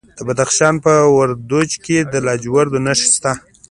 [0.17, 3.31] د بدخشان په وردوج کې د لاجوردو نښې شته.